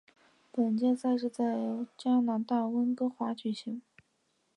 [0.51, 1.53] 本届赛事在
[1.95, 3.83] 加拿大温哥华举行。